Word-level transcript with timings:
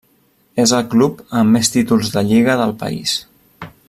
És 0.63 0.71
el 0.77 0.87
club 0.93 1.19
amb 1.41 1.57
més 1.57 1.71
títols 1.75 2.11
de 2.17 2.27
lliga 2.31 2.57
del 2.63 2.77
país. 2.85 3.15